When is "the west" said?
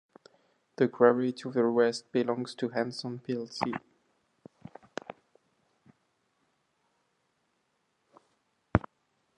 1.51-2.11